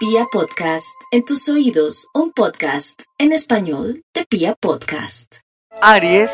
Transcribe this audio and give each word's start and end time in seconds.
Pia 0.00 0.24
Podcast, 0.32 0.98
en 1.10 1.26
tus 1.26 1.46
oídos, 1.50 2.08
un 2.14 2.32
podcast 2.32 3.02
en 3.18 3.32
español 3.32 4.02
de 4.14 4.24
Pia 4.24 4.54
Podcast. 4.54 5.40
Aries, 5.82 6.32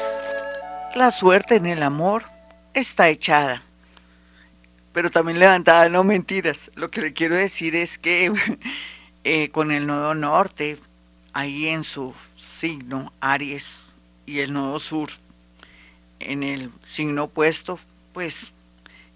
la 0.95 1.11
suerte 1.11 1.57
en 1.57 1.67
el 1.67 1.83
amor 1.83 2.23
está 2.75 3.09
echada, 3.09 3.65
pero 4.93 5.11
también 5.11 5.41
levantada, 5.41 5.89
no 5.89 6.05
mentiras. 6.05 6.71
Lo 6.77 6.93
que 6.93 7.01
le 7.01 7.13
quiero 7.13 7.35
decir 7.35 7.75
es 7.75 7.99
que 7.99 8.33
eh, 9.25 9.49
con 9.49 9.73
el 9.73 9.89
nodo 9.89 10.15
norte, 10.15 10.79
ahí 11.33 11.67
en 11.67 11.83
su 11.83 12.15
signo, 12.41 13.13
Aries, 13.19 13.83
y 14.27 14.39
el 14.39 14.53
nodo 14.53 14.79
sur, 14.79 15.09
en 16.21 16.45
el 16.45 16.71
signo 16.85 17.25
opuesto, 17.25 17.81
pues 18.13 18.53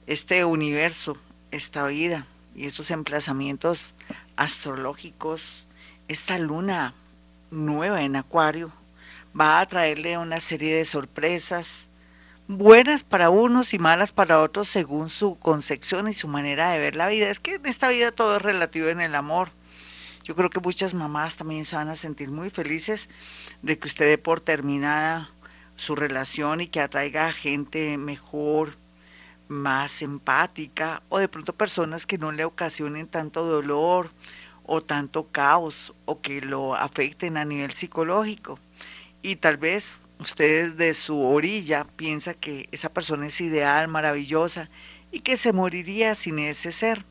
este 0.08 0.44
universo, 0.44 1.16
esta 1.52 1.86
vida 1.86 2.26
y 2.56 2.66
estos 2.66 2.90
emplazamientos 2.90 3.94
astrológicos, 4.40 5.66
esta 6.08 6.38
luna 6.38 6.94
nueva 7.50 8.02
en 8.02 8.16
Acuario 8.16 8.72
va 9.38 9.60
a 9.60 9.66
traerle 9.66 10.16
una 10.16 10.40
serie 10.40 10.74
de 10.74 10.86
sorpresas, 10.86 11.90
buenas 12.48 13.04
para 13.04 13.28
unos 13.28 13.74
y 13.74 13.78
malas 13.78 14.12
para 14.12 14.40
otros 14.40 14.66
según 14.66 15.10
su 15.10 15.38
concepción 15.38 16.08
y 16.08 16.14
su 16.14 16.26
manera 16.26 16.70
de 16.70 16.78
ver 16.78 16.96
la 16.96 17.08
vida. 17.08 17.28
Es 17.28 17.38
que 17.38 17.56
en 17.56 17.66
esta 17.66 17.90
vida 17.90 18.12
todo 18.12 18.36
es 18.36 18.42
relativo 18.42 18.88
en 18.88 19.02
el 19.02 19.14
amor. 19.14 19.50
Yo 20.24 20.34
creo 20.34 20.48
que 20.48 20.58
muchas 20.58 20.94
mamás 20.94 21.36
también 21.36 21.66
se 21.66 21.76
van 21.76 21.90
a 21.90 21.94
sentir 21.94 22.30
muy 22.30 22.48
felices 22.48 23.10
de 23.60 23.78
que 23.78 23.88
usted 23.88 24.06
dé 24.06 24.16
por 24.16 24.40
terminada 24.40 25.30
su 25.76 25.96
relación 25.96 26.62
y 26.62 26.66
que 26.66 26.80
atraiga 26.80 27.30
gente 27.34 27.98
mejor, 27.98 28.78
más 29.50 30.00
empática 30.00 31.02
o 31.08 31.18
de 31.18 31.26
pronto 31.26 31.52
personas 31.52 32.06
que 32.06 32.18
no 32.18 32.30
le 32.30 32.44
ocasionen 32.44 33.08
tanto 33.08 33.44
dolor 33.44 34.12
o 34.62 34.80
tanto 34.80 35.26
caos 35.26 35.92
o 36.04 36.20
que 36.20 36.40
lo 36.40 36.76
afecten 36.76 37.36
a 37.36 37.44
nivel 37.44 37.72
psicológico. 37.72 38.60
Y 39.22 39.36
tal 39.36 39.56
vez 39.56 39.96
ustedes 40.20 40.76
de 40.76 40.94
su 40.94 41.20
orilla 41.20 41.84
piensa 41.96 42.34
que 42.34 42.68
esa 42.70 42.92
persona 42.92 43.26
es 43.26 43.40
ideal, 43.40 43.88
maravillosa 43.88 44.70
y 45.10 45.18
que 45.18 45.36
se 45.36 45.52
moriría 45.52 46.14
sin 46.14 46.38
ese 46.38 46.70
ser. 46.70 47.04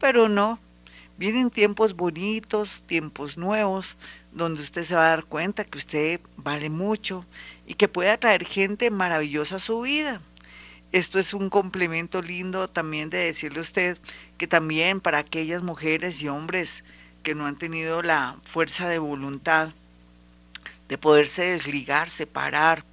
Pero 0.00 0.28
no, 0.28 0.58
vienen 1.16 1.50
tiempos 1.50 1.94
bonitos, 1.94 2.82
tiempos 2.86 3.38
nuevos, 3.38 3.96
donde 4.32 4.62
usted 4.62 4.82
se 4.82 4.96
va 4.96 5.06
a 5.06 5.10
dar 5.10 5.24
cuenta 5.24 5.64
que 5.64 5.78
usted 5.78 6.20
vale 6.36 6.68
mucho 6.68 7.24
y 7.64 7.74
que 7.74 7.86
puede 7.86 8.10
atraer 8.10 8.44
gente 8.44 8.90
maravillosa 8.90 9.56
a 9.56 9.60
su 9.60 9.82
vida. 9.82 10.20
Esto 10.92 11.18
es 11.18 11.34
un 11.34 11.50
complemento 11.50 12.22
lindo 12.22 12.68
también 12.68 13.10
de 13.10 13.18
decirle 13.18 13.58
a 13.58 13.62
usted 13.62 13.98
que 14.38 14.46
también 14.46 15.00
para 15.00 15.18
aquellas 15.18 15.62
mujeres 15.62 16.22
y 16.22 16.28
hombres 16.28 16.84
que 17.22 17.34
no 17.34 17.46
han 17.46 17.56
tenido 17.56 18.02
la 18.02 18.36
fuerza 18.44 18.88
de 18.88 18.98
voluntad 18.98 19.70
de 20.88 20.96
poderse 20.96 21.42
desligar, 21.42 22.08
separar 22.08 22.84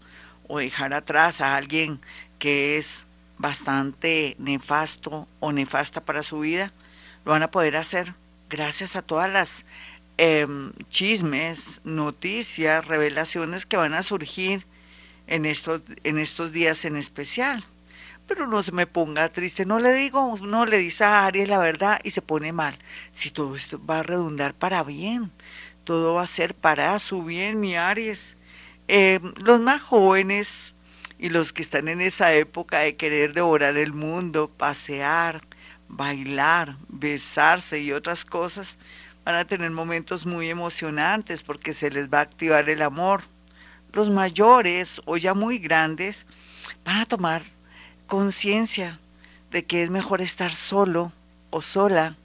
o 0.47 0.58
dejar 0.58 0.94
atrás 0.94 1.39
a 1.41 1.55
alguien 1.55 2.02
que 2.39 2.77
es 2.77 3.05
bastante 3.38 4.35
nefasto 4.39 5.28
o 5.39 5.52
nefasta 5.52 6.02
para 6.02 6.23
su 6.23 6.39
vida, 6.39 6.72
lo 7.25 7.31
van 7.31 7.44
a 7.44 7.52
poder 7.52 7.78
hacer 7.78 8.16
gracias 8.50 8.95
a 8.95 9.03
todas 9.03 9.31
las 9.31 9.66
em, 10.17 10.73
chismes, 10.89 11.80
noticias, 11.83 12.85
revelaciones 12.85 13.66
que 13.67 13.78
van 13.78 13.94
a 13.94 14.03
surgir 14.03 14.66
en 15.28 15.45
estos, 15.45 15.81
en 16.03 16.17
estos 16.17 16.52
días 16.52 16.85
en 16.85 16.97
especial 16.97 17.63
pero 18.27 18.47
no 18.47 18.63
se 18.63 18.71
me 18.71 18.88
ponga 18.88 19.29
triste. 19.29 19.66
No 19.66 19.79
le 19.79 19.93
digo, 19.93 20.38
no 20.41 20.66
le 20.66 20.77
dice 20.77 21.03
a 21.03 21.25
Aries 21.25 21.49
la 21.49 21.57
verdad 21.59 21.99
y 22.03 22.11
se 22.11 22.21
pone 22.21 22.52
mal. 22.52 22.77
Si 23.11 23.29
todo 23.29 23.55
esto 23.55 23.83
va 23.85 23.99
a 23.99 24.03
redundar 24.03 24.53
para 24.53 24.83
bien, 24.83 25.31
todo 25.83 26.16
va 26.16 26.23
a 26.23 26.27
ser 26.27 26.55
para 26.55 26.97
su 26.99 27.23
bien, 27.23 27.59
mi 27.59 27.75
Aries. 27.75 28.38
Eh, 28.88 29.19
los 29.38 29.59
más 29.59 29.81
jóvenes 29.81 30.73
y 31.17 31.29
los 31.29 31.53
que 31.53 31.61
están 31.61 31.88
en 31.88 32.01
esa 32.01 32.34
época 32.34 32.79
de 32.79 32.95
querer 32.95 33.34
devorar 33.34 33.78
el 33.78 33.94
mundo, 33.94 34.51
pasear, 34.57 35.41
bailar, 35.88 36.75
besarse 36.90 37.79
y 37.79 37.91
otras 37.91 38.25
cosas, 38.25 38.78
van 39.23 39.35
a 39.35 39.45
tener 39.45 39.72
momentos 39.72 40.25
muy 40.25 40.50
emocionantes 40.50 41.44
porque 41.44 41.72
se 41.72 41.91
les 41.91 42.09
va 42.09 42.19
a 42.19 42.23
activar 42.23 42.69
el 42.69 42.81
amor. 42.81 43.23
Los 43.94 44.09
mayores 44.09 45.01
o 45.05 45.17
ya 45.17 45.34
muy 45.34 45.59
grandes 45.59 46.25
van 46.84 46.97
a 46.97 47.05
tomar 47.05 47.44
conciencia 48.08 49.00
de 49.52 49.66
que 49.66 49.84
es 49.84 49.90
mejor 49.90 50.22
estar 50.22 50.53
solo 50.53 51.12
o 51.50 51.62
sola 51.62 52.16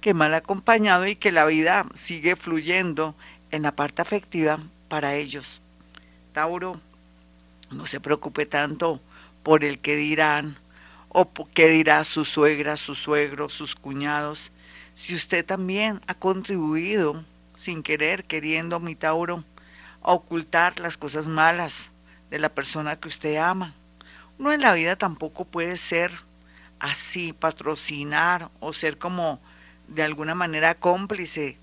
que 0.00 0.14
mal 0.14 0.34
acompañado 0.34 1.06
y 1.06 1.14
que 1.14 1.32
la 1.32 1.44
vida 1.44 1.86
sigue 1.94 2.36
fluyendo 2.36 3.14
en 3.50 3.62
la 3.62 3.72
parte 3.72 4.02
afectiva 4.02 4.58
para 4.88 5.14
ellos. 5.14 5.62
Tauro, 6.32 6.80
no 7.70 7.86
se 7.86 8.00
preocupe 8.00 8.46
tanto 8.46 9.00
por 9.42 9.64
el 9.64 9.78
que 9.78 9.96
dirán 9.96 10.58
o 11.08 11.30
qué 11.54 11.68
dirá 11.68 12.04
su 12.04 12.24
suegra, 12.24 12.76
su 12.76 12.94
suegro, 12.94 13.48
sus 13.48 13.76
cuñados. 13.76 14.50
Si 14.94 15.14
usted 15.14 15.44
también 15.44 16.00
ha 16.06 16.14
contribuido, 16.14 17.24
sin 17.54 17.82
querer, 17.82 18.24
queriendo, 18.24 18.80
mi 18.80 18.94
Tauro, 18.94 19.44
a 20.02 20.12
ocultar 20.12 20.80
las 20.80 20.96
cosas 20.96 21.26
malas 21.26 21.90
de 22.30 22.38
la 22.38 22.48
persona 22.48 22.96
que 22.96 23.08
usted 23.08 23.36
ama, 23.36 23.74
uno 24.42 24.52
en 24.52 24.60
la 24.60 24.72
vida 24.72 24.96
tampoco 24.96 25.44
puede 25.44 25.76
ser 25.76 26.10
así, 26.80 27.32
patrocinar 27.32 28.50
o 28.58 28.72
ser 28.72 28.98
como 28.98 29.40
de 29.86 30.02
alguna 30.02 30.34
manera 30.34 30.74
cómplice 30.74 31.58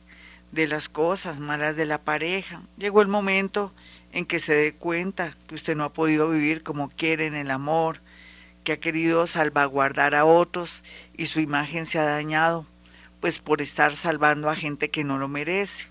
de 0.53 0.65
las 0.65 0.87
cosas 0.87 1.41
malas 1.41 1.75
de 1.75 1.85
la 1.85 2.01
pareja. 2.01 2.61
Llegó 2.77 3.01
el 3.01 3.09
momento 3.09 3.73
en 4.13 4.25
que 4.25 4.39
se 4.39 4.53
dé 4.53 4.75
cuenta 4.75 5.35
que 5.45 5.55
usted 5.55 5.75
no 5.75 5.83
ha 5.83 5.91
podido 5.91 6.29
vivir 6.29 6.63
como 6.63 6.87
quiere 6.87 7.27
en 7.27 7.35
el 7.35 7.51
amor, 7.51 7.99
que 8.63 8.71
ha 8.71 8.79
querido 8.79 9.27
salvaguardar 9.27 10.15
a 10.15 10.23
otros 10.23 10.85
y 11.17 11.25
su 11.25 11.41
imagen 11.41 11.85
se 11.85 11.99
ha 11.99 12.05
dañado, 12.05 12.65
pues 13.19 13.39
por 13.39 13.61
estar 13.61 13.93
salvando 13.93 14.49
a 14.49 14.55
gente 14.55 14.89
que 14.89 15.03
no 15.03 15.17
lo 15.17 15.27
merece. 15.27 15.87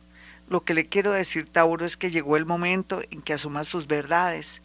Lo 0.48 0.60
que 0.60 0.72
le 0.72 0.87
quiero 0.87 1.12
decir, 1.12 1.50
Tauro, 1.53 1.84
es 1.84 1.98
que 1.98 2.09
llegó 2.09 2.38
el 2.38 2.47
momento 2.47 3.03
en 3.10 3.21
que 3.21 3.34
asuma 3.34 3.65
sus 3.65 3.87
verdades. 3.87 4.62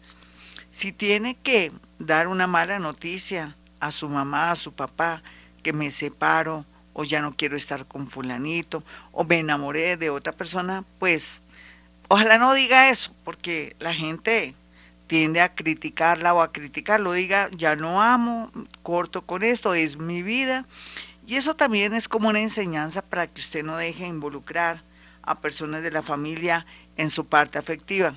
Si 0.74 0.90
tiene 0.90 1.36
que 1.36 1.70
dar 2.00 2.26
una 2.26 2.48
mala 2.48 2.80
noticia 2.80 3.54
a 3.78 3.92
su 3.92 4.08
mamá, 4.08 4.50
a 4.50 4.56
su 4.56 4.72
papá, 4.72 5.22
que 5.62 5.72
me 5.72 5.92
separo 5.92 6.66
o 6.94 7.04
ya 7.04 7.22
no 7.22 7.36
quiero 7.36 7.56
estar 7.56 7.86
con 7.86 8.08
fulanito 8.08 8.82
o 9.12 9.22
me 9.22 9.38
enamoré 9.38 9.96
de 9.96 10.10
otra 10.10 10.32
persona, 10.32 10.84
pues 10.98 11.42
ojalá 12.08 12.38
no 12.38 12.52
diga 12.54 12.90
eso, 12.90 13.14
porque 13.22 13.76
la 13.78 13.94
gente 13.94 14.56
tiende 15.06 15.40
a 15.42 15.54
criticarla 15.54 16.34
o 16.34 16.42
a 16.42 16.50
criticarlo, 16.50 17.12
diga, 17.12 17.48
ya 17.52 17.76
no 17.76 18.02
amo, 18.02 18.50
corto 18.82 19.22
con 19.22 19.44
esto, 19.44 19.74
es 19.74 19.96
mi 19.96 20.22
vida. 20.22 20.66
Y 21.24 21.36
eso 21.36 21.54
también 21.54 21.94
es 21.94 22.08
como 22.08 22.30
una 22.30 22.40
enseñanza 22.40 23.00
para 23.00 23.28
que 23.28 23.40
usted 23.40 23.62
no 23.62 23.76
deje 23.76 24.08
involucrar 24.08 24.82
a 25.22 25.36
personas 25.36 25.84
de 25.84 25.92
la 25.92 26.02
familia 26.02 26.66
en 26.96 27.10
su 27.10 27.26
parte 27.26 27.58
afectiva. 27.58 28.16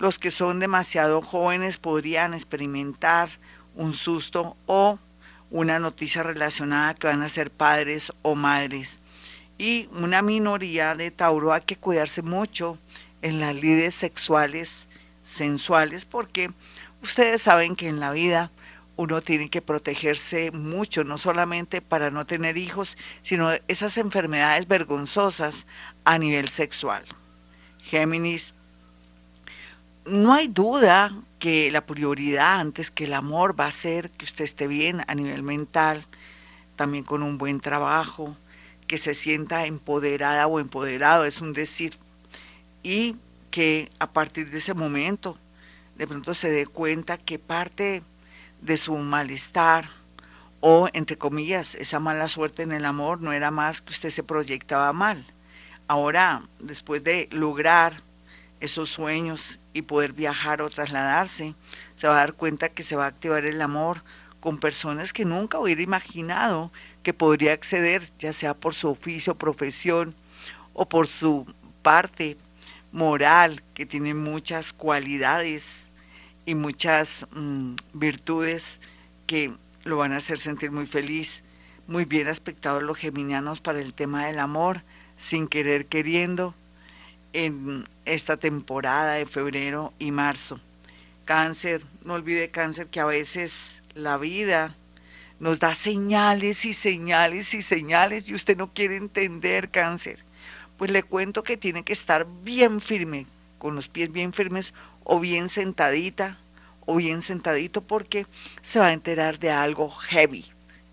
Los 0.00 0.18
que 0.18 0.30
son 0.30 0.60
demasiado 0.60 1.20
jóvenes 1.20 1.76
podrían 1.76 2.32
experimentar 2.32 3.28
un 3.76 3.92
susto 3.92 4.56
o 4.64 4.98
una 5.50 5.78
noticia 5.78 6.22
relacionada 6.22 6.94
que 6.94 7.06
van 7.06 7.20
a 7.20 7.28
ser 7.28 7.50
padres 7.50 8.10
o 8.22 8.34
madres. 8.34 8.98
Y 9.58 9.90
una 9.92 10.22
minoría 10.22 10.94
de 10.94 11.10
Tauro 11.10 11.52
hay 11.52 11.60
que 11.60 11.76
cuidarse 11.76 12.22
mucho 12.22 12.78
en 13.20 13.40
las 13.40 13.54
lides 13.54 13.94
sexuales, 13.94 14.88
sensuales, 15.20 16.06
porque 16.06 16.50
ustedes 17.02 17.42
saben 17.42 17.76
que 17.76 17.88
en 17.88 18.00
la 18.00 18.10
vida 18.10 18.50
uno 18.96 19.20
tiene 19.20 19.50
que 19.50 19.60
protegerse 19.60 20.50
mucho, 20.50 21.04
no 21.04 21.18
solamente 21.18 21.82
para 21.82 22.10
no 22.10 22.24
tener 22.24 22.56
hijos, 22.56 22.96
sino 23.20 23.50
esas 23.68 23.98
enfermedades 23.98 24.66
vergonzosas 24.66 25.66
a 26.04 26.16
nivel 26.16 26.48
sexual. 26.48 27.04
Géminis, 27.82 28.54
no 30.04 30.32
hay 30.32 30.48
duda 30.48 31.12
que 31.38 31.70
la 31.70 31.86
prioridad 31.86 32.60
antes 32.60 32.90
que 32.90 33.04
el 33.04 33.14
amor 33.14 33.58
va 33.58 33.66
a 33.66 33.72
ser 33.72 34.10
que 34.10 34.24
usted 34.24 34.44
esté 34.44 34.66
bien 34.66 35.02
a 35.06 35.14
nivel 35.14 35.42
mental, 35.42 36.04
también 36.76 37.04
con 37.04 37.22
un 37.22 37.38
buen 37.38 37.60
trabajo, 37.60 38.36
que 38.86 38.98
se 38.98 39.14
sienta 39.14 39.66
empoderada 39.66 40.46
o 40.46 40.60
empoderado, 40.60 41.24
es 41.24 41.40
un 41.40 41.52
decir, 41.52 41.96
y 42.82 43.16
que 43.50 43.90
a 43.98 44.10
partir 44.10 44.50
de 44.50 44.58
ese 44.58 44.74
momento 44.74 45.38
de 45.96 46.06
pronto 46.06 46.34
se 46.34 46.50
dé 46.50 46.66
cuenta 46.66 47.18
que 47.18 47.38
parte 47.38 48.02
de 48.60 48.76
su 48.76 48.96
malestar 48.96 49.90
o, 50.60 50.88
entre 50.92 51.16
comillas, 51.16 51.74
esa 51.74 52.00
mala 52.00 52.28
suerte 52.28 52.62
en 52.62 52.72
el 52.72 52.84
amor 52.84 53.20
no 53.20 53.32
era 53.32 53.50
más 53.50 53.80
que 53.80 53.92
usted 53.92 54.10
se 54.10 54.22
proyectaba 54.22 54.92
mal. 54.92 55.24
Ahora, 55.88 56.42
después 56.58 57.02
de 57.02 57.28
lograr 57.32 58.02
esos 58.60 58.90
sueños 58.90 59.58
y 59.72 59.82
poder 59.82 60.12
viajar 60.12 60.62
o 60.62 60.70
trasladarse, 60.70 61.54
se 61.96 62.06
va 62.06 62.14
a 62.14 62.20
dar 62.20 62.34
cuenta 62.34 62.68
que 62.68 62.82
se 62.82 62.96
va 62.96 63.04
a 63.04 63.08
activar 63.08 63.44
el 63.44 63.60
amor 63.62 64.02
con 64.40 64.58
personas 64.58 65.12
que 65.12 65.24
nunca 65.24 65.58
hubiera 65.58 65.82
imaginado 65.82 66.70
que 67.02 67.14
podría 67.14 67.52
acceder, 67.52 68.10
ya 68.18 68.32
sea 68.32 68.54
por 68.54 68.74
su 68.74 68.90
oficio, 68.90 69.36
profesión 69.36 70.14
o 70.72 70.88
por 70.88 71.06
su 71.06 71.46
parte 71.82 72.36
moral, 72.92 73.62
que 73.74 73.86
tiene 73.86 74.14
muchas 74.14 74.72
cualidades 74.72 75.90
y 76.44 76.54
muchas 76.54 77.26
mm, 77.32 77.74
virtudes 77.92 78.80
que 79.26 79.54
lo 79.84 79.96
van 79.96 80.12
a 80.12 80.16
hacer 80.16 80.38
sentir 80.38 80.70
muy 80.70 80.86
feliz, 80.86 81.42
muy 81.86 82.04
bien 82.04 82.28
aspectados 82.28 82.82
los 82.82 82.98
geminianos 82.98 83.60
para 83.60 83.80
el 83.80 83.94
tema 83.94 84.26
del 84.26 84.38
amor, 84.38 84.82
sin 85.16 85.48
querer 85.48 85.86
queriendo, 85.86 86.54
en 87.32 87.86
esta 88.10 88.36
temporada 88.36 89.14
de 89.14 89.26
febrero 89.26 89.92
y 89.98 90.10
marzo. 90.10 90.60
Cáncer, 91.24 91.82
no 92.04 92.14
olvide 92.14 92.50
cáncer 92.50 92.88
que 92.88 93.00
a 93.00 93.04
veces 93.04 93.82
la 93.94 94.16
vida 94.16 94.74
nos 95.38 95.60
da 95.60 95.74
señales 95.74 96.64
y 96.64 96.72
señales 96.72 97.54
y 97.54 97.62
señales 97.62 98.28
y 98.28 98.34
usted 98.34 98.56
no 98.56 98.72
quiere 98.72 98.96
entender 98.96 99.70
cáncer. 99.70 100.24
Pues 100.76 100.90
le 100.90 101.02
cuento 101.02 101.42
que 101.42 101.56
tiene 101.56 101.84
que 101.84 101.92
estar 101.92 102.26
bien 102.42 102.80
firme, 102.80 103.26
con 103.58 103.74
los 103.74 103.88
pies 103.88 104.10
bien 104.10 104.32
firmes 104.32 104.74
o 105.04 105.20
bien 105.20 105.48
sentadita 105.48 106.38
o 106.86 106.96
bien 106.96 107.22
sentadito 107.22 107.80
porque 107.80 108.26
se 108.60 108.80
va 108.80 108.86
a 108.86 108.92
enterar 108.92 109.38
de 109.38 109.50
algo 109.50 109.88
heavy, 109.90 110.44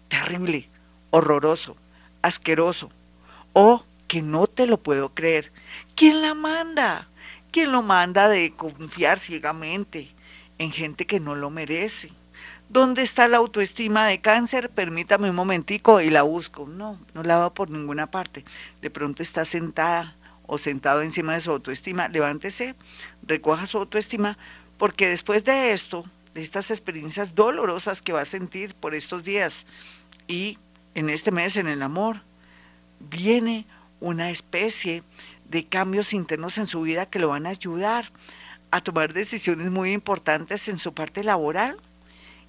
terrible, 0.08 0.70
horroroso, 1.10 1.76
asqueroso 2.22 2.92
o 3.54 3.84
que 4.08 4.22
no 4.22 4.48
te 4.48 4.68
lo 4.68 4.78
puedo 4.78 5.10
creer. 5.10 5.52
¿Quién 5.98 6.22
la 6.22 6.36
manda? 6.36 7.08
¿Quién 7.50 7.72
lo 7.72 7.82
manda 7.82 8.30
de 8.30 8.54
confiar 8.54 9.18
ciegamente 9.18 10.08
en 10.60 10.72
gente 10.72 11.08
que 11.08 11.20
no 11.20 11.34
lo 11.34 11.50
merece? 11.50 12.12
¿Dónde 12.70 13.02
está 13.02 13.28
la 13.28 13.38
autoestima 13.38 14.06
de 14.06 14.22
cáncer? 14.22 14.70
Permítame 14.70 15.32
un 15.32 15.36
momentico 15.36 16.00
y 16.00 16.12
la 16.12 16.22
busco. 16.22 16.68
No, 16.68 17.00
no 17.16 17.24
la 17.24 17.40
va 17.40 17.52
por 17.52 17.72
ninguna 17.72 18.12
parte. 18.12 18.46
De 18.80 18.92
pronto 18.92 19.24
está 19.24 19.44
sentada 19.44 20.16
o 20.46 20.60
sentado 20.60 21.02
encima 21.02 21.34
de 21.34 21.40
su 21.40 21.50
autoestima. 21.50 22.10
Levántese, 22.10 22.76
recoja 23.24 23.66
su 23.66 23.80
autoestima, 23.80 24.38
porque 24.78 25.10
después 25.10 25.46
de 25.46 25.72
esto, 25.72 26.06
de 26.36 26.44
estas 26.44 26.70
experiencias 26.70 27.34
dolorosas 27.34 28.04
que 28.04 28.14
va 28.14 28.22
a 28.22 28.26
sentir 28.26 28.76
por 28.76 28.94
estos 28.94 29.24
días 29.24 29.66
y 30.28 30.60
en 30.94 31.10
este 31.10 31.32
mes 31.32 31.56
en 31.56 31.68
el 31.68 31.82
amor, 31.82 32.22
viene 33.00 33.66
una 34.00 34.30
especie 34.30 35.02
de 35.50 35.66
cambios 35.66 36.14
internos 36.14 36.58
en 36.58 36.68
su 36.68 36.82
vida 36.82 37.06
que 37.06 37.20
lo 37.20 37.30
van 37.30 37.46
a 37.46 37.50
ayudar 37.50 38.12
a 38.72 38.82
tomar 38.82 39.14
decisiones 39.14 39.70
muy 39.70 39.94
importantes 39.94 40.68
en 40.68 40.78
su 40.78 40.94
parte 40.94 41.24
laboral 41.24 41.78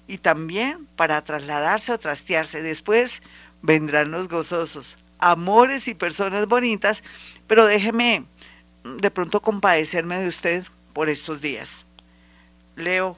y 0.07 0.17
también 0.17 0.87
para 0.95 1.23
trasladarse 1.23 1.93
o 1.93 1.99
trastearse. 1.99 2.61
Después 2.61 3.21
vendrán 3.61 4.11
los 4.11 4.27
gozosos, 4.27 4.97
amores 5.19 5.87
y 5.87 5.93
personas 5.93 6.47
bonitas, 6.47 7.03
pero 7.47 7.65
déjeme 7.65 8.25
de 8.83 9.11
pronto 9.11 9.41
compadecerme 9.41 10.19
de 10.19 10.27
usted 10.27 10.65
por 10.93 11.09
estos 11.09 11.41
días. 11.41 11.85
Leo, 12.75 13.17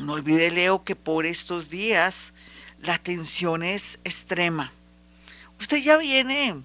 no 0.00 0.12
olvide 0.12 0.50
Leo 0.50 0.84
que 0.84 0.94
por 0.94 1.26
estos 1.26 1.70
días 1.70 2.32
la 2.82 2.98
tensión 2.98 3.62
es 3.62 3.98
extrema. 4.04 4.72
Usted 5.58 5.78
ya 5.78 5.96
viene 5.96 6.62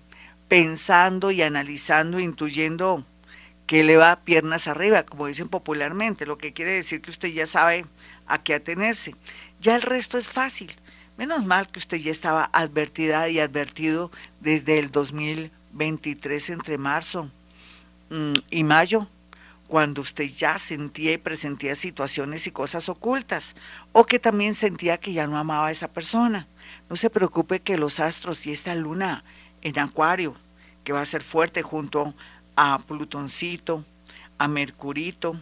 pensando 0.51 1.31
y 1.31 1.41
analizando, 1.43 2.19
intuyendo 2.19 3.05
que 3.67 3.85
le 3.85 3.95
va 3.95 4.19
piernas 4.19 4.67
arriba, 4.67 5.03
como 5.03 5.27
dicen 5.27 5.47
popularmente, 5.47 6.25
lo 6.25 6.37
que 6.37 6.51
quiere 6.51 6.71
decir 6.71 7.01
que 7.01 7.09
usted 7.09 7.29
ya 7.29 7.45
sabe 7.45 7.85
a 8.27 8.43
qué 8.43 8.55
atenerse. 8.55 9.15
Ya 9.61 9.77
el 9.77 9.81
resto 9.81 10.17
es 10.17 10.27
fácil. 10.27 10.73
Menos 11.15 11.45
mal 11.45 11.69
que 11.69 11.79
usted 11.79 11.99
ya 11.99 12.11
estaba 12.11 12.49
advertida 12.51 13.29
y 13.29 13.39
advertido 13.39 14.11
desde 14.41 14.77
el 14.79 14.91
2023 14.91 16.49
entre 16.49 16.77
marzo 16.77 17.31
mm, 18.09 18.33
y 18.49 18.65
mayo, 18.65 19.07
cuando 19.69 20.01
usted 20.01 20.25
ya 20.25 20.57
sentía 20.57 21.13
y 21.13 21.17
presentía 21.17 21.75
situaciones 21.75 22.45
y 22.45 22.51
cosas 22.51 22.89
ocultas, 22.89 23.55
o 23.93 24.05
que 24.05 24.19
también 24.19 24.53
sentía 24.53 24.97
que 24.97 25.13
ya 25.13 25.27
no 25.27 25.37
amaba 25.37 25.67
a 25.67 25.71
esa 25.71 25.87
persona. 25.87 26.45
No 26.89 26.97
se 26.97 27.09
preocupe 27.09 27.61
que 27.61 27.77
los 27.77 28.01
astros 28.01 28.45
y 28.45 28.51
esta 28.51 28.75
luna 28.75 29.23
en 29.61 29.79
Acuario, 29.79 30.35
que 30.83 30.93
va 30.93 31.01
a 31.01 31.05
ser 31.05 31.23
fuerte 31.23 31.61
junto 31.61 32.13
a 32.55 32.79
Plutoncito, 32.79 33.85
a 34.37 34.47
Mercurito 34.47 35.39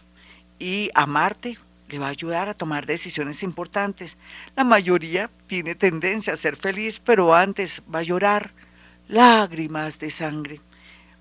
y 0.59 0.89
a 0.93 1.05
Marte, 1.05 1.57
le 1.89 1.99
va 1.99 2.07
a 2.07 2.11
ayudar 2.11 2.49
a 2.49 2.53
tomar 2.53 2.85
decisiones 2.85 3.41
importantes. 3.43 4.17
La 4.55 4.63
mayoría 4.63 5.29
tiene 5.47 5.75
tendencia 5.75 6.33
a 6.33 6.37
ser 6.37 6.55
feliz, 6.55 7.01
pero 7.03 7.33
antes 7.33 7.81
va 7.93 7.99
a 7.99 8.03
llorar 8.03 8.51
lágrimas 9.07 9.99
de 9.99 10.11
sangre. 10.11 10.61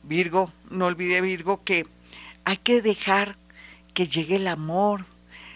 Virgo, 0.02 0.52
no 0.70 0.86
olvide 0.86 1.20
Virgo 1.20 1.64
que 1.64 1.86
hay 2.44 2.58
que 2.58 2.82
dejar 2.82 3.36
que 3.94 4.06
llegue 4.06 4.36
el 4.36 4.46
amor, 4.46 5.04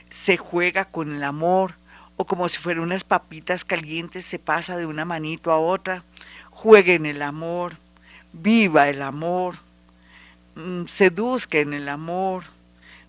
se 0.09 0.37
juega 0.37 0.85
con 0.85 1.15
el 1.15 1.25
amor, 1.25 1.75
o 2.17 2.27
como 2.27 2.49
si 2.49 2.59
fueran 2.59 2.83
unas 2.83 3.05
papitas 3.05 3.65
calientes 3.65 4.25
se 4.25 4.39
pasa 4.39 4.77
de 4.77 4.87
una 4.87 5.05
manito 5.05 5.51
a 5.51 5.59
otra 5.59 6.05
juegue 6.53 6.95
en 6.95 7.07
el 7.07 7.23
amor, 7.23 7.77
viva 8.33 8.89
el 8.89 9.03
amor, 9.03 9.57
mm, 10.55 10.85
seduzca 10.87 11.59
en 11.59 11.73
el 11.73 11.89
amor, 11.89 12.45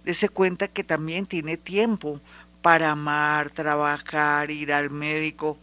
dése 0.04 0.30
cuenta 0.30 0.68
que 0.68 0.84
también 0.84 1.26
tiene 1.26 1.58
tiempo 1.58 2.20
para 2.62 2.92
amar, 2.92 3.52
trabajar, 3.52 4.50
ir 4.50 4.74
al 4.74 4.90
médico, 4.90 5.58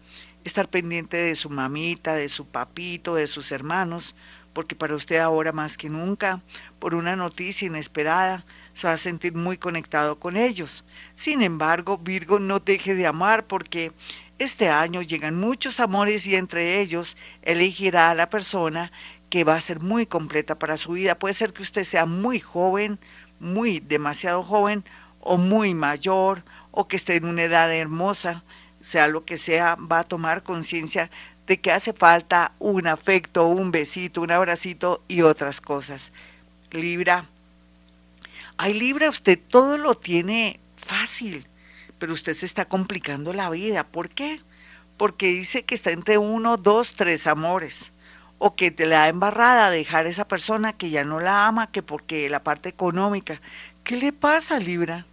estar 0.44 0.68
pendiente 0.68 1.16
de 1.16 1.34
su 1.34 1.50
mamita, 1.50 2.14
de 2.14 2.28
su 2.28 2.46
papito, 2.46 3.14
de 3.14 3.26
sus 3.26 3.50
hermanos, 3.50 4.14
porque 4.52 4.74
para 4.74 4.94
usted 4.94 5.16
ahora 5.16 5.52
más 5.52 5.76
que 5.76 5.88
nunca, 5.88 6.40
por 6.78 6.94
una 6.94 7.16
noticia 7.16 7.66
inesperada, 7.66 8.44
se 8.74 8.86
va 8.86 8.94
a 8.94 8.98
sentir 8.98 9.34
muy 9.34 9.56
conectado 9.56 10.18
con 10.18 10.36
ellos. 10.36 10.84
Sin 11.14 11.42
embargo, 11.42 11.98
Virgo 11.98 12.38
no 12.38 12.60
deje 12.60 12.94
de 12.94 13.06
amar 13.06 13.46
porque 13.46 13.92
este 14.40 14.70
año 14.70 15.02
llegan 15.02 15.38
muchos 15.38 15.80
amores 15.80 16.26
y 16.26 16.34
entre 16.34 16.80
ellos 16.80 17.18
elegirá 17.42 18.10
a 18.10 18.14
la 18.14 18.30
persona 18.30 18.90
que 19.28 19.44
va 19.44 19.54
a 19.54 19.60
ser 19.60 19.80
muy 19.80 20.06
completa 20.06 20.58
para 20.58 20.78
su 20.78 20.92
vida. 20.92 21.18
Puede 21.18 21.34
ser 21.34 21.52
que 21.52 21.62
usted 21.62 21.84
sea 21.84 22.06
muy 22.06 22.40
joven, 22.40 22.98
muy 23.38 23.80
demasiado 23.80 24.42
joven 24.42 24.82
o 25.20 25.36
muy 25.36 25.74
mayor 25.74 26.42
o 26.70 26.88
que 26.88 26.96
esté 26.96 27.16
en 27.16 27.26
una 27.26 27.42
edad 27.42 27.70
hermosa, 27.70 28.42
sea 28.80 29.08
lo 29.08 29.26
que 29.26 29.36
sea, 29.36 29.74
va 29.74 29.98
a 29.98 30.04
tomar 30.04 30.42
conciencia 30.42 31.10
de 31.46 31.60
que 31.60 31.70
hace 31.70 31.92
falta 31.92 32.52
un 32.58 32.86
afecto, 32.86 33.46
un 33.46 33.70
besito, 33.70 34.22
un 34.22 34.30
abracito 34.30 35.02
y 35.06 35.20
otras 35.20 35.60
cosas. 35.60 36.12
Libra. 36.70 37.26
Ay, 38.56 38.72
Libra, 38.72 39.10
usted 39.10 39.38
todo 39.50 39.76
lo 39.76 39.96
tiene 39.96 40.60
fácil 40.76 41.46
pero 42.00 42.14
usted 42.14 42.32
se 42.32 42.46
está 42.46 42.64
complicando 42.64 43.32
la 43.32 43.50
vida. 43.50 43.84
¿Por 43.84 44.08
qué? 44.08 44.40
Porque 44.96 45.26
dice 45.26 45.64
que 45.64 45.76
está 45.76 45.92
entre 45.92 46.18
uno, 46.18 46.56
dos, 46.56 46.94
tres 46.94 47.28
amores. 47.28 47.92
O 48.38 48.56
que 48.56 48.70
te 48.70 48.86
la 48.86 49.00
da 49.00 49.08
embarrada 49.08 49.70
dejar 49.70 50.06
a 50.06 50.08
esa 50.08 50.26
persona 50.26 50.72
que 50.72 50.88
ya 50.88 51.04
no 51.04 51.20
la 51.20 51.46
ama, 51.46 51.70
que 51.70 51.82
porque 51.82 52.30
la 52.30 52.42
parte 52.42 52.70
económica. 52.70 53.40
¿Qué 53.84 53.96
le 53.96 54.12
pasa, 54.12 54.58
Libra? 54.58 55.04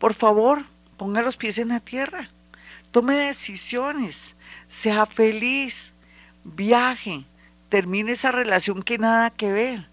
Por 0.00 0.14
favor, 0.14 0.64
ponga 0.96 1.22
los 1.22 1.36
pies 1.36 1.58
en 1.58 1.68
la 1.68 1.78
tierra. 1.80 2.28
Tome 2.90 3.14
decisiones. 3.14 4.34
Sea 4.66 5.06
feliz. 5.06 5.92
Viaje. 6.42 7.24
Termine 7.68 8.12
esa 8.12 8.32
relación 8.32 8.82
que 8.82 8.98
nada 8.98 9.30
que 9.30 9.52
ver. 9.52 9.88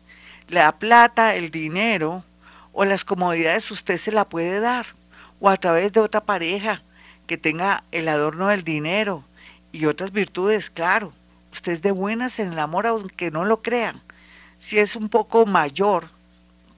La 0.48 0.80
plata, 0.80 1.36
el 1.36 1.52
dinero 1.52 2.26
o 2.72 2.86
las 2.86 3.06
comodidades 3.06 3.70
usted 3.70 3.98
se 3.98 4.12
la 4.12 4.28
puede 4.28 4.60
dar 4.60 4.88
o 5.44 5.50
a 5.50 5.58
través 5.58 5.92
de 5.92 6.00
otra 6.00 6.22
pareja 6.22 6.82
que 7.28 7.38
tenga 7.38 7.84
el 7.92 8.08
adorno 8.08 8.48
del 8.48 8.64
dinero 8.64 9.26
y 9.74 9.88
otras 9.88 10.14
virtudes, 10.14 10.70
claro. 10.70 11.12
Usted 11.52 11.74
es 11.74 11.82
de 11.82 11.92
buenas 11.92 12.40
en 12.40 12.54
el 12.54 12.60
amor, 12.60 12.88
aunque 12.88 13.30
no 13.30 13.44
lo 13.44 13.62
crean. 13.62 14.02
Si 14.58 14.80
es 14.80 14.96
un 14.96 15.10
poco 15.10 15.46
mayor, 15.46 16.08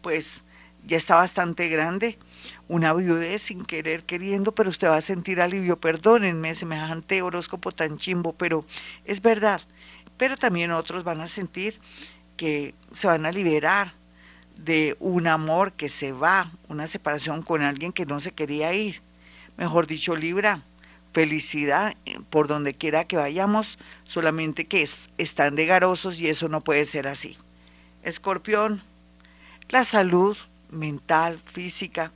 pues 0.02 0.44
ya 0.84 0.98
está 0.98 1.14
bastante 1.14 1.70
grande, 1.70 2.18
una 2.68 2.92
viudez 2.96 3.44
sin 3.44 3.64
querer 3.66 4.04
queriendo, 4.04 4.56
pero 4.56 4.72
usted 4.72 4.88
va 4.88 4.98
a 4.98 5.02
sentir 5.02 5.42
alivio. 5.42 5.80
Perdónenme 5.80 6.56
semejante 6.56 7.22
horóscopo 7.22 7.72
tan 7.72 8.00
chimbo, 8.00 8.34
pero 8.34 8.66
es 9.06 9.22
verdad. 9.22 9.62
Pero 10.18 10.38
también 10.38 10.72
otros 10.72 11.04
van 11.04 11.22
a 11.22 11.28
sentir 11.28 11.80
que 12.36 12.74
se 12.92 13.06
van 13.06 13.28
a 13.28 13.32
liberar 13.32 13.94
de 14.58 14.96
un 15.00 15.28
amor 15.28 15.74
que 15.74 15.90
se 15.90 16.12
va, 16.12 16.52
una 16.68 16.88
separación 16.88 17.42
con 17.42 17.62
alguien 17.62 17.92
que 17.92 18.06
no 18.06 18.20
se 18.20 18.32
quería 18.32 18.74
ir. 18.74 19.02
Mejor 19.58 19.88
dicho, 19.88 20.16
Libra, 20.16 20.64
felicidad 21.12 21.96
eh, 22.06 22.20
por 22.30 22.48
donde 22.48 22.74
quiera 22.74 23.06
que 23.06 23.18
vayamos, 23.18 23.80
solamente 24.04 24.66
que 24.66 24.86
están 25.18 25.56
de 25.56 25.66
garosos 25.66 26.20
y 26.20 26.28
eso 26.28 26.50
no 26.50 26.62
puede 26.62 26.86
ser 26.86 27.08
así. 27.08 27.38
Escorpión, 28.04 28.84
la 29.70 29.84
salud 29.84 30.38
mental, 30.70 31.40
física, 31.40 32.12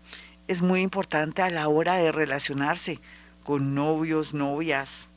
es 0.47 0.61
muy 0.61 0.81
importante 0.81 1.41
a 1.41 1.49
la 1.49 1.67
hora 1.67 1.95
de 1.95 2.11
relacionarse 2.11 2.99
con 3.43 3.73
novios, 3.73 4.33
novias, 4.33 5.07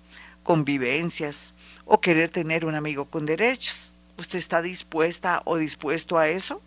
convivencias 0.43 1.55
o 1.85 2.00
querer 2.00 2.31
tener 2.31 2.64
un 2.64 2.75
amigo 2.75 3.07
con 3.07 3.26
derechos. 3.26 3.93
¿Usted 4.17 4.38
está 4.38 4.62
dispuesta 4.62 5.43
o 5.45 5.57
dispuesto 5.57 6.19
a 6.19 6.29
eso? 6.29 6.62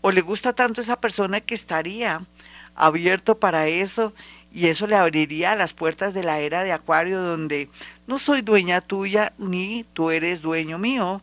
¿O 0.00 0.10
le 0.10 0.20
gusta 0.20 0.52
tanto 0.52 0.80
esa 0.80 1.00
persona 1.00 1.40
que 1.40 1.54
estaría 1.54 2.22
abierto 2.74 3.38
para 3.38 3.66
eso 3.66 4.14
y 4.52 4.68
eso 4.68 4.86
le 4.86 4.96
abriría 4.96 5.56
las 5.56 5.72
puertas 5.72 6.14
de 6.14 6.22
la 6.22 6.40
era 6.40 6.62
de 6.62 6.72
Acuario 6.72 7.20
donde 7.20 7.68
no 8.06 8.18
soy 8.18 8.40
dueña 8.42 8.80
tuya 8.80 9.32
ni 9.38 9.84
tú 9.92 10.10
eres 10.10 10.40
dueño 10.40 10.78
mío, 10.78 11.20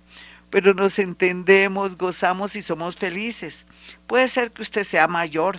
pero 0.49 0.73
nos 0.73 0.99
entendemos, 0.99 1.97
gozamos 1.97 2.55
y 2.55 2.61
somos 2.61 2.97
felices. 2.97 3.65
Puede 4.07 4.27
ser 4.27 4.51
que 4.51 4.61
usted 4.61 4.83
sea 4.83 5.07
mayor 5.07 5.57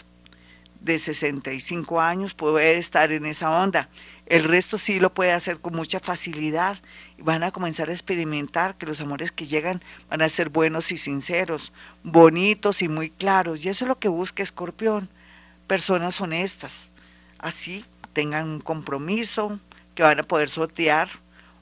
de 0.81 0.99
65 0.99 2.01
años, 2.01 2.35
puede 2.35 2.79
estar 2.79 3.11
en 3.11 3.27
esa 3.27 3.51
onda. 3.51 3.89
El 4.27 4.43
resto 4.43 4.77
sí 4.77 4.99
lo 4.99 5.15
puede 5.15 5.33
hacer 5.33 5.59
con 5.59 5.75
mucha 5.75 6.01
facilidad 6.01 6.79
van 7.19 7.45
a 7.45 7.53
comenzar 7.53 7.89
a 7.89 7.93
experimentar 7.93 8.77
que 8.77 8.87
los 8.87 9.01
amores 9.01 9.33
que 9.33 9.47
llegan 9.47 9.81
van 10.11 10.23
a 10.23 10.29
ser 10.29 10.49
buenos 10.49 10.91
y 10.93 10.97
sinceros, 10.97 11.73
bonitos 12.03 12.83
y 12.83 12.89
muy 12.89 13.11
claros. 13.11 13.65
Y 13.65 13.69
eso 13.69 13.85
es 13.85 13.89
lo 13.89 13.99
que 13.99 14.09
busca 14.09 14.43
Escorpión, 14.43 15.09
personas 15.67 16.21
honestas. 16.21 16.91
Así 17.39 17.85
tengan 18.13 18.49
un 18.49 18.61
compromiso 18.61 19.61
que 19.95 20.03
van 20.03 20.21
a 20.21 20.25
poder 20.25 20.49
sortear 20.49 21.09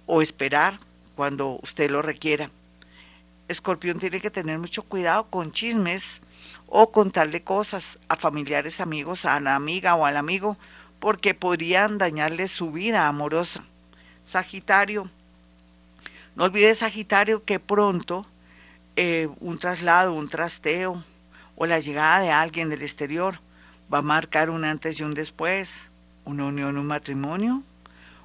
o 0.06 0.22
esperar 0.22 0.78
cuando 1.16 1.58
usted 1.62 1.90
lo 1.90 2.02
requiera. 2.02 2.50
Escorpión 3.48 3.98
tiene 3.98 4.20
que 4.20 4.30
tener 4.30 4.58
mucho 4.58 4.82
cuidado 4.82 5.28
con 5.28 5.52
chismes 5.52 6.22
o 6.66 6.90
contarle 6.90 7.42
cosas 7.42 7.98
a 8.08 8.16
familiares, 8.16 8.80
amigos, 8.80 9.26
a 9.26 9.38
la 9.40 9.54
amiga 9.54 9.94
o 9.94 10.06
al 10.06 10.16
amigo, 10.16 10.56
porque 11.04 11.34
podrían 11.34 11.98
dañarle 11.98 12.48
su 12.48 12.72
vida 12.72 13.08
amorosa. 13.08 13.62
Sagitario, 14.22 15.10
no 16.34 16.44
olvide 16.44 16.74
Sagitario 16.74 17.44
que 17.44 17.60
pronto 17.60 18.24
eh, 18.96 19.28
un 19.38 19.58
traslado, 19.58 20.14
un 20.14 20.30
trasteo 20.30 21.04
o 21.56 21.66
la 21.66 21.78
llegada 21.78 22.20
de 22.20 22.30
alguien 22.30 22.70
del 22.70 22.80
exterior 22.80 23.38
va 23.92 23.98
a 23.98 24.00
marcar 24.00 24.48
un 24.48 24.64
antes 24.64 24.98
y 24.98 25.02
un 25.02 25.12
después, 25.12 25.90
una 26.24 26.46
unión, 26.46 26.78
un 26.78 26.86
matrimonio, 26.86 27.62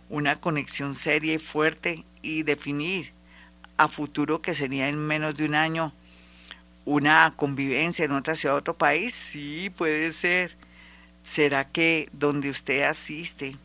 una 0.09 0.38
conexión 0.38 0.95
seria 0.95 1.33
y 1.33 1.38
fuerte 1.38 2.05
y 2.21 2.43
definir 2.43 3.12
a 3.75 3.89
futuro 3.89 4.41
que 4.41 4.53
sería 4.53 4.88
en 4.88 5.05
menos 5.05 5.36
de 5.36 5.48
un 5.48 5.55
año 5.55 5.91
una 6.86 7.33
convivencia 7.36 8.05
en 8.05 8.13
otra 8.13 8.36
ciudad, 8.36 8.55
otro 8.55 8.77
país, 8.77 9.13
sí 9.13 9.69
puede 9.69 10.13
ser. 10.13 10.68
¿Será 11.29 11.63
que 11.63 12.09
donde 12.12 12.50
usted 12.50 12.81
asiste 12.81 13.55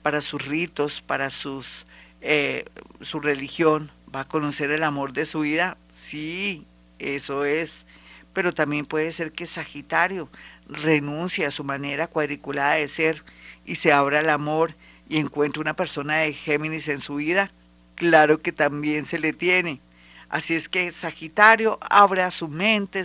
para 0.00 0.20
sus 0.20 0.46
ritos, 0.46 1.00
para 1.00 1.28
sus, 1.28 1.84
eh, 2.20 2.66
su 3.00 3.18
religión, 3.18 3.90
va 4.14 4.20
a 4.20 4.28
conocer 4.28 4.70
el 4.70 4.84
amor 4.84 5.12
de 5.12 5.24
su 5.24 5.40
vida? 5.40 5.76
Sí, 5.92 6.64
eso 7.00 7.44
es. 7.44 7.84
Pero 8.32 8.54
también 8.54 8.86
puede 8.86 9.10
ser 9.10 9.32
que 9.32 9.46
Sagitario 9.46 10.28
renuncie 10.68 11.46
a 11.46 11.50
su 11.50 11.64
manera 11.64 12.06
cuadriculada 12.06 12.74
de 12.74 12.86
ser 12.86 13.24
y 13.66 13.74
se 13.74 13.92
abra 13.92 14.20
el 14.20 14.30
amor 14.30 14.76
y 15.08 15.16
encuentre 15.16 15.60
una 15.60 15.74
persona 15.74 16.18
de 16.18 16.32
Géminis 16.32 16.86
en 16.86 17.00
su 17.00 17.16
vida 17.16 17.50
claro 17.96 18.40
que 18.40 18.52
también 18.52 19.04
se 19.04 19.18
le 19.18 19.32
tiene. 19.32 19.80
Así 20.28 20.54
es 20.54 20.68
que 20.68 20.92
Sagitario 20.92 21.80
abra 21.82 22.30
su 22.30 22.46
mente 22.46 23.02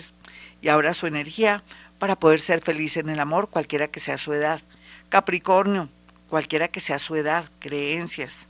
y 0.62 0.68
abra 0.68 0.94
su 0.94 1.08
energía 1.08 1.64
para 2.00 2.16
poder 2.16 2.40
ser 2.40 2.62
feliz 2.62 2.98
en 2.98 3.10
el 3.10 3.20
amor, 3.20 3.50
cualquiera 3.50 3.88
que 3.88 4.00
sea 4.00 4.18
su 4.18 4.34
edad. 4.34 4.62
Capricornio, 5.10 5.90
cualquiera 6.30 6.68
que 6.68 6.80
sea 6.80 7.00
su 7.00 7.16
edad, 7.16 7.50
creencias 7.60 8.48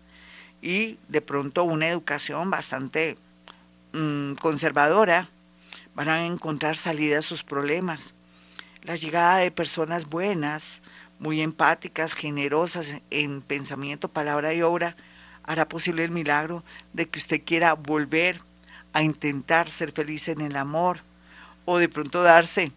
y 0.61 0.97
de 1.09 1.21
pronto 1.21 1.63
una 1.63 1.87
educación 1.87 2.49
bastante 2.49 3.17
mm, 3.93 4.33
conservadora, 4.33 5.29
van 5.93 6.09
a 6.09 6.25
encontrar 6.25 6.75
salida 6.75 7.19
a 7.19 7.21
sus 7.21 7.43
problemas. 7.43 8.13
La 8.83 8.95
llegada 8.95 9.37
de 9.37 9.51
personas 9.51 10.05
buenas, 10.05 10.81
muy 11.19 11.41
empáticas, 11.41 12.13
generosas 12.13 12.93
en 13.11 13.41
pensamiento, 13.41 14.07
palabra 14.07 14.53
y 14.53 14.61
obra, 14.61 14.95
hará 15.43 15.69
posible 15.69 16.03
el 16.03 16.11
milagro 16.11 16.63
de 16.93 17.07
que 17.07 17.19
usted 17.19 17.41
quiera 17.45 17.73
volver 17.73 18.41
a 18.93 19.03
intentar 19.03 19.69
ser 19.69 19.91
feliz 19.91 20.27
en 20.27 20.41
el 20.41 20.55
amor 20.55 20.99
o 21.65 21.77
de 21.77 21.89
pronto 21.89 22.23
darse 22.23 22.71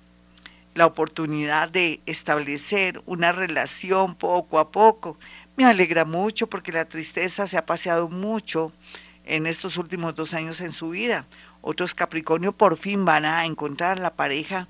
la 0.79 0.87
oportunidad 0.87 1.69
de 1.69 2.01
establecer 2.07 3.03
una 3.05 3.33
relación 3.33 4.15
poco 4.15 4.61
a 4.61 4.71
poco. 4.71 5.19
Me 5.57 5.65
alegra 5.65 6.05
mucho 6.05 6.49
porque 6.49 6.71
la 6.71 6.85
tristeza 6.85 7.49
se 7.49 7.59
ha 7.59 7.67
paseado 7.67 8.09
mucho 8.09 8.73
en 9.27 9.47
estos 9.47 9.77
últimos 9.77 10.15
dos 10.15 10.35
años 10.35 10.61
en 10.61 10.73
su 10.73 10.91
vida. 10.91 11.27
Otros 11.63 11.95
Capricornio 11.95 12.53
por 12.53 12.77
fin 12.77 13.05
van 13.05 13.25
a 13.25 13.45
encontrar 13.45 13.99
la 13.99 14.15
pareja 14.15 14.69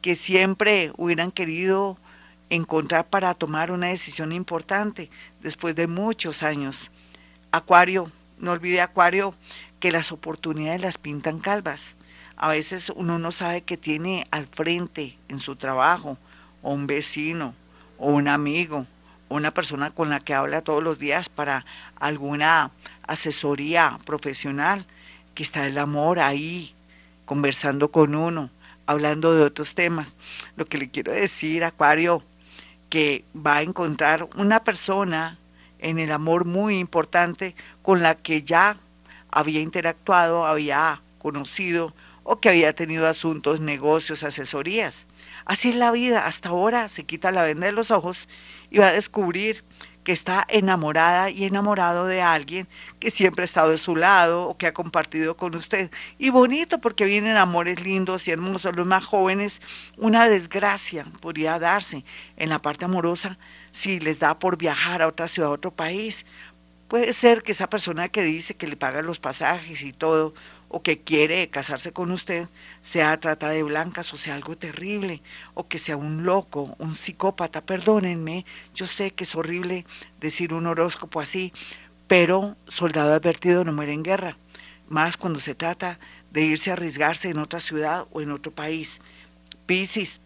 que 0.00 0.14
siempre 0.14 0.90
hubieran 0.96 1.30
querido 1.30 1.98
encontrar 2.48 3.10
para 3.10 3.34
tomar 3.34 3.70
una 3.70 3.88
decisión 3.88 4.32
importante 4.32 5.10
después 5.42 5.76
de 5.76 5.86
muchos 5.86 6.42
años. 6.42 6.90
Acuario, 7.50 8.10
no 8.38 8.52
olvide 8.52 8.80
Acuario 8.80 9.34
que 9.80 9.92
las 9.92 10.12
oportunidades 10.12 10.80
las 10.80 10.96
pintan 10.96 11.40
calvas. 11.40 11.94
A 12.42 12.48
veces 12.48 12.92
uno 12.96 13.20
no 13.20 13.30
sabe 13.30 13.62
que 13.62 13.76
tiene 13.76 14.26
al 14.32 14.48
frente 14.48 15.16
en 15.28 15.38
su 15.38 15.54
trabajo, 15.54 16.18
o 16.60 16.72
un 16.72 16.88
vecino, 16.88 17.54
o 17.98 18.10
un 18.10 18.26
amigo, 18.26 18.84
o 19.28 19.36
una 19.36 19.54
persona 19.54 19.92
con 19.92 20.10
la 20.10 20.18
que 20.18 20.34
habla 20.34 20.60
todos 20.60 20.82
los 20.82 20.98
días 20.98 21.28
para 21.28 21.64
alguna 22.00 22.72
asesoría 23.06 23.96
profesional, 24.04 24.86
que 25.36 25.44
está 25.44 25.68
el 25.68 25.78
amor 25.78 26.18
ahí, 26.18 26.74
conversando 27.26 27.92
con 27.92 28.16
uno, 28.16 28.50
hablando 28.86 29.32
de 29.34 29.44
otros 29.44 29.76
temas. 29.76 30.16
Lo 30.56 30.66
que 30.66 30.78
le 30.78 30.90
quiero 30.90 31.12
decir, 31.12 31.62
Acuario, 31.62 32.24
que 32.90 33.24
va 33.36 33.58
a 33.58 33.62
encontrar 33.62 34.28
una 34.34 34.64
persona 34.64 35.38
en 35.78 36.00
el 36.00 36.10
amor 36.10 36.44
muy 36.44 36.80
importante 36.80 37.54
con 37.82 38.02
la 38.02 38.16
que 38.16 38.42
ya 38.42 38.78
había 39.30 39.60
interactuado, 39.60 40.44
había 40.44 41.02
conocido 41.20 41.94
o 42.24 42.40
que 42.40 42.48
había 42.48 42.74
tenido 42.74 43.06
asuntos, 43.06 43.60
negocios, 43.60 44.22
asesorías. 44.22 45.06
Así 45.44 45.70
es 45.70 45.76
la 45.76 45.90
vida, 45.90 46.26
hasta 46.26 46.50
ahora 46.50 46.88
se 46.88 47.04
quita 47.04 47.32
la 47.32 47.42
venda 47.42 47.66
de 47.66 47.72
los 47.72 47.90
ojos 47.90 48.28
y 48.70 48.78
va 48.78 48.88
a 48.88 48.92
descubrir 48.92 49.64
que 50.04 50.12
está 50.12 50.44
enamorada 50.48 51.30
y 51.30 51.44
enamorado 51.44 52.06
de 52.06 52.22
alguien 52.22 52.68
que 52.98 53.10
siempre 53.10 53.42
ha 53.42 53.44
estado 53.44 53.70
de 53.70 53.78
su 53.78 53.94
lado 53.94 54.48
o 54.48 54.56
que 54.56 54.66
ha 54.66 54.74
compartido 54.74 55.36
con 55.36 55.54
usted. 55.54 55.90
Y 56.18 56.30
bonito 56.30 56.80
porque 56.80 57.04
vienen 57.04 57.36
amores 57.36 57.80
lindos 57.82 58.26
y 58.26 58.32
hermosos. 58.32 58.74
Los 58.74 58.86
más 58.86 59.04
jóvenes, 59.04 59.60
una 59.96 60.28
desgracia 60.28 61.06
podría 61.20 61.58
darse 61.58 62.04
en 62.36 62.48
la 62.48 62.60
parte 62.60 62.84
amorosa 62.84 63.38
si 63.70 64.00
les 64.00 64.18
da 64.18 64.38
por 64.38 64.56
viajar 64.58 65.02
a 65.02 65.08
otra 65.08 65.28
ciudad, 65.28 65.50
a 65.50 65.54
otro 65.54 65.72
país. 65.72 66.26
Puede 66.88 67.12
ser 67.12 67.42
que 67.42 67.52
esa 67.52 67.70
persona 67.70 68.08
que 68.08 68.22
dice 68.22 68.54
que 68.54 68.66
le 68.66 68.76
paga 68.76 69.02
los 69.02 69.18
pasajes 69.18 69.82
y 69.82 69.92
todo, 69.92 70.34
o 70.72 70.82
que 70.82 71.00
quiere 71.00 71.48
casarse 71.50 71.92
con 71.92 72.10
usted, 72.10 72.48
sea 72.80 73.20
trata 73.20 73.48
de 73.50 73.62
blancas 73.62 74.12
o 74.14 74.16
sea 74.16 74.34
algo 74.34 74.56
terrible, 74.56 75.22
o 75.54 75.68
que 75.68 75.78
sea 75.78 75.96
un 75.96 76.24
loco, 76.24 76.74
un 76.78 76.94
psicópata. 76.94 77.60
Perdónenme, 77.60 78.44
yo 78.74 78.86
sé 78.86 79.12
que 79.12 79.24
es 79.24 79.34
horrible 79.36 79.84
decir 80.20 80.54
un 80.54 80.66
horóscopo 80.66 81.20
así, 81.20 81.52
pero 82.08 82.56
soldado 82.66 83.12
advertido 83.12 83.64
no 83.64 83.72
muere 83.72 83.92
en 83.92 84.02
guerra, 84.02 84.36
más 84.88 85.16
cuando 85.16 85.40
se 85.40 85.54
trata 85.54 86.00
de 86.30 86.42
irse 86.42 86.70
a 86.70 86.72
arriesgarse 86.72 87.28
en 87.28 87.38
otra 87.38 87.60
ciudad 87.60 88.06
o 88.10 88.22
en 88.22 88.32
otro 88.32 88.50
país. 88.50 89.00
Piscis, 89.66 90.20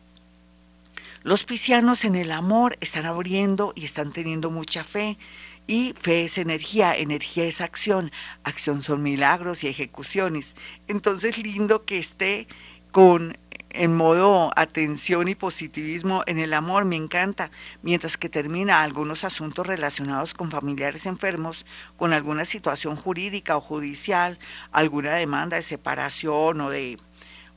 los 1.27 1.43
piscianos 1.43 2.05
en 2.05 2.15
el 2.15 2.31
amor 2.31 2.79
están 2.81 3.05
abriendo 3.05 3.73
y 3.75 3.85
están 3.85 4.13
teniendo 4.13 4.49
mucha 4.53 4.85
fe. 4.85 5.19
Y 5.67 5.95
fe 6.01 6.25
es 6.25 6.39
energía, 6.39 6.97
energía 6.97 7.45
es 7.45 7.61
acción, 7.61 8.13
acción 8.45 8.83
son 8.83 9.03
milagros 9.03 9.65
y 9.65 9.69
ejecuciones. 9.69 10.55
Entonces 10.87 11.39
lindo 11.39 11.85
que 11.85 11.99
esté 11.99 12.47
con 12.93 13.37
en 13.71 13.95
modo 13.95 14.53
atención 14.57 15.29
y 15.29 15.35
positivismo 15.35 16.23
en 16.27 16.39
el 16.39 16.55
amor, 16.55 16.85
me 16.85 16.97
encanta, 16.97 17.51
mientras 17.83 18.17
que 18.17 18.29
termina 18.29 18.83
algunos 18.83 19.25
asuntos 19.25 19.67
relacionados 19.67 20.35
con 20.35 20.51
familiares 20.51 21.07
enfermos, 21.07 21.67
con 21.97 22.13
alguna 22.13 22.45
situación 22.45 22.97
jurídica 22.97 23.57
o 23.57 23.61
judicial, 23.61 24.39
alguna 24.73 25.15
demanda 25.15 25.57
de 25.57 25.63
separación 25.63 26.61
o 26.61 26.71
de 26.71 26.99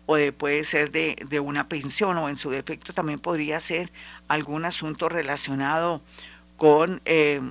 o 0.08 0.16
de, 0.16 0.34
puede 0.34 0.64
ser 0.64 0.92
de, 0.92 1.16
de, 1.30 1.40
una 1.40 1.70
pensión 1.70 2.18
o 2.18 2.30
en 2.30 2.36
su 2.36 2.50
defecto 2.50 2.94
también 2.94 3.20
podría 3.20 3.60
ser 3.60 3.92
algún 4.28 4.66
asunto 4.66 5.08
relacionado 5.08 6.02
con, 6.58 7.00
eh, 7.06 7.42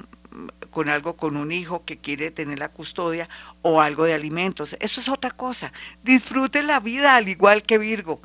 con 0.71 0.89
algo, 0.89 1.17
con 1.17 1.37
un 1.37 1.53
hijo 1.53 1.85
que 1.85 1.97
quiere 1.97 2.31
tener 2.31 2.59
la 2.59 2.69
custodia 2.69 3.29
o 3.63 3.81
algo 3.81 4.05
de 4.05 4.15
alimentos. 4.15 4.77
Eso 4.81 5.01
es 5.01 5.09
otra 5.09 5.31
cosa. 5.31 5.73
Disfrute 6.03 6.63
la 6.63 6.81
vida 6.81 7.17
al 7.17 7.29
igual 7.29 7.63
que 7.63 7.79
Virgo. 7.79 8.21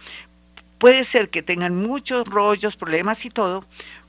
Puede 0.78 1.04
ser 1.04 1.30
que 1.30 1.42
tengan 1.42 1.76
muchos 1.76 2.28
rollos, 2.28 2.76
problemas 2.76 3.26
y 3.26 3.30
todo, 3.30 3.66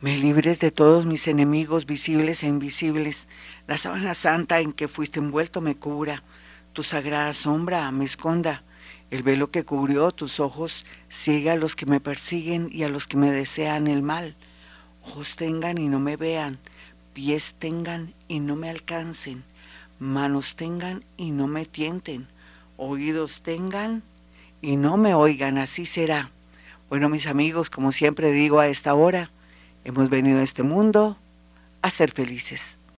me 0.00 0.16
libres 0.16 0.58
de 0.60 0.70
todos 0.70 1.04
mis 1.04 1.28
enemigos 1.28 1.84
visibles 1.86 2.42
e 2.42 2.46
invisibles. 2.46 3.28
La 3.66 3.76
sábana 3.76 4.14
santa 4.14 4.60
en 4.60 4.72
que 4.72 4.88
fuiste 4.88 5.18
envuelto 5.18 5.60
me 5.60 5.76
cubra. 5.76 6.22
Tu 6.72 6.82
sagrada 6.82 7.32
sombra 7.32 7.90
me 7.90 8.04
esconda 8.04 8.62
el 9.10 9.22
velo 9.22 9.50
que 9.50 9.64
cubrió 9.64 10.12
tus 10.12 10.40
ojos 10.40 10.86
ciega 11.10 11.52
a 11.52 11.56
los 11.56 11.76
que 11.76 11.86
me 11.86 12.00
persiguen 12.00 12.68
y 12.72 12.84
a 12.84 12.88
los 12.88 13.06
que 13.06 13.16
me 13.16 13.30
desean 13.30 13.88
el 13.88 14.02
mal. 14.02 14.36
Ojos 15.04 15.36
tengan 15.36 15.78
y 15.78 15.88
no 15.88 15.98
me 15.98 16.16
vean, 16.16 16.58
pies 17.12 17.54
tengan 17.58 18.14
y 18.28 18.40
no 18.40 18.56
me 18.56 18.70
alcancen, 18.70 19.44
manos 19.98 20.56
tengan 20.56 21.04
y 21.16 21.30
no 21.30 21.46
me 21.46 21.66
tienten, 21.66 22.28
oídos 22.76 23.42
tengan 23.42 24.02
y 24.62 24.76
no 24.76 24.96
me 24.96 25.14
oigan, 25.14 25.58
así 25.58 25.86
será. 25.86 26.30
Bueno, 26.88 27.08
mis 27.08 27.26
amigos, 27.26 27.70
como 27.70 27.92
siempre 27.92 28.32
digo 28.32 28.58
a 28.58 28.68
esta 28.68 28.94
hora, 28.94 29.30
hemos 29.84 30.10
venido 30.10 30.40
a 30.40 30.42
este 30.42 30.62
mundo 30.62 31.16
a 31.82 31.90
ser 31.90 32.10
felices. 32.10 32.76